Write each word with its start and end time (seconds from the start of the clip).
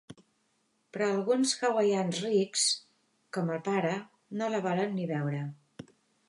Però 0.95 1.09
alguns 1.17 1.51
hawaians 1.67 2.21
rics, 2.23 2.63
com 3.39 3.53
el 3.57 3.61
pare, 3.69 3.93
no 4.41 4.49
la 4.55 4.63
volen 4.69 4.97
ni 4.99 5.07
veure. 5.15 5.45